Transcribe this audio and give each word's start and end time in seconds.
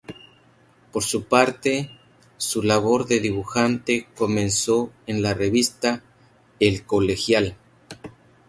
Por 0.91 1.03
su 1.03 1.25
parte, 1.25 1.91
su 2.37 2.63
labor 2.63 3.05
de 3.05 3.19
dibujante 3.19 4.07
comenzó 4.17 4.91
en 5.05 5.21
la 5.21 5.35
revista 5.35 6.01
"El 6.59 6.83
Colegial". 6.87 7.55